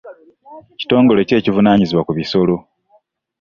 [0.79, 2.55] Kitongole ki ekivunaanyizibwa ku bisolo?